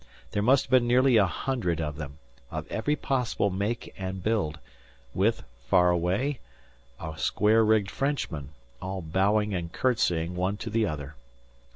[0.31, 2.17] There must have been nearly a hundred of them,
[2.49, 4.57] of every possible make and build,
[5.13, 6.39] with, far away,
[6.99, 8.49] a square rigged Frenchman,
[8.81, 11.17] all bowing and courtesying one to the other.